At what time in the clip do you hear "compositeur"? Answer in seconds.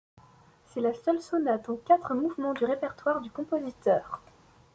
3.29-4.23